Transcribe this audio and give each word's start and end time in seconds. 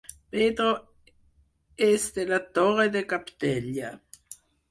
Pedro 0.35 0.69
és 1.89 2.07
de 2.17 2.25
la 2.31 2.41
Torre 2.57 2.87
de 2.97 3.05
Capdella 3.13 3.93